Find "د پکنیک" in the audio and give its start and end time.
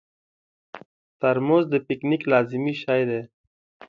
1.73-2.21